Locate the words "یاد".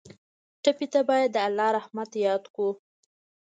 2.25-2.43